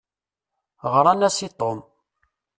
Ɣṛan-as 0.93 1.37
i 1.47 1.49
Tom. 1.59 1.79